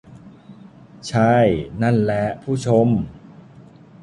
[1.07, 1.35] ใช่
[1.81, 2.87] นั่นแหละ ผู้ชม